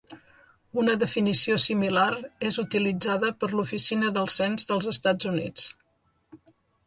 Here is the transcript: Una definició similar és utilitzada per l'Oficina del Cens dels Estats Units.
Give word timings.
Una 0.83 0.93
definició 1.01 1.57
similar 1.63 2.07
és 2.49 2.57
utilitzada 2.63 3.31
per 3.43 3.49
l'Oficina 3.53 4.11
del 4.17 4.33
Cens 4.39 4.67
dels 4.71 4.89
Estats 4.95 5.29
Units. 5.35 5.69